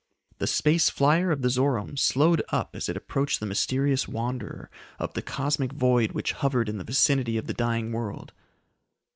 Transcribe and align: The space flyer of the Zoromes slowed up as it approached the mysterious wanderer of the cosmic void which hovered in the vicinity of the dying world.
The 0.39 0.47
space 0.47 0.89
flyer 0.89 1.29
of 1.29 1.43
the 1.43 1.47
Zoromes 1.51 1.99
slowed 2.01 2.41
up 2.49 2.75
as 2.75 2.89
it 2.89 2.97
approached 2.97 3.39
the 3.39 3.45
mysterious 3.45 4.07
wanderer 4.07 4.71
of 4.97 5.13
the 5.13 5.21
cosmic 5.21 5.73
void 5.73 6.13
which 6.13 6.31
hovered 6.31 6.69
in 6.69 6.79
the 6.79 6.83
vicinity 6.83 7.37
of 7.37 7.45
the 7.45 7.53
dying 7.53 7.91
world. 7.91 8.33